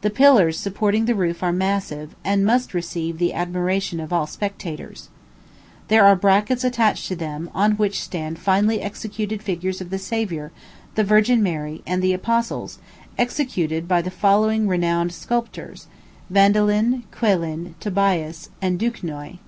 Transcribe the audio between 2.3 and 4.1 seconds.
must receive the admiration of